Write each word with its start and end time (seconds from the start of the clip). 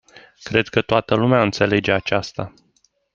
Cred 0.43 0.67
că 0.67 0.81
toată 0.81 1.15
lumea 1.15 1.41
înțelege 1.41 1.91
aceasta. 1.91 2.53